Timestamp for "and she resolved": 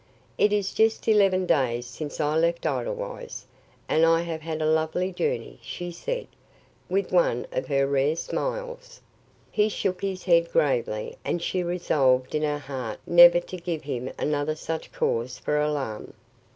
11.23-12.33